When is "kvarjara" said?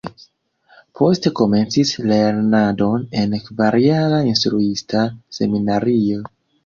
3.49-4.23